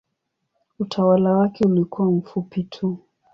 [0.79, 2.97] Utawala wake ulikuwa mfupi tu.